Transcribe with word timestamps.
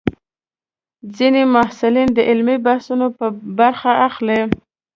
ځینې 1.15 1.41
محصلین 1.55 2.09
د 2.13 2.19
علمي 2.29 2.57
بحثونو 2.65 3.05
برخه 3.59 3.91
اخلي. 4.07 4.41